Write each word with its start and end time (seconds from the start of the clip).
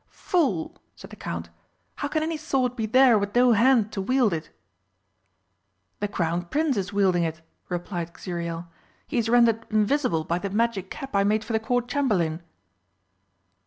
"Fool!" 0.33 0.77
said 0.95 1.11
the 1.11 1.15
Count, 1.15 1.51
"how 1.97 2.07
can 2.07 2.23
any 2.23 2.35
sword 2.35 2.75
be 2.75 2.87
there 2.87 3.19
with 3.19 3.35
no 3.35 3.51
hand 3.51 3.91
to 3.91 4.01
wield 4.01 4.33
it?" 4.33 4.49
"The 5.99 6.07
Crown 6.07 6.45
Prince 6.45 6.75
is 6.75 6.91
wielding 6.91 7.21
it," 7.21 7.41
replied 7.69 8.13
Xuriel. 8.17 8.67
"He 9.05 9.19
is 9.19 9.29
rendered 9.29 9.63
invisible 9.69 10.23
by 10.23 10.39
the 10.39 10.49
magic 10.49 10.89
cap 10.89 11.15
I 11.15 11.23
made 11.23 11.43
for 11.45 11.53
the 11.53 11.59
Court 11.59 11.87
Chamberlain!" 11.87 12.41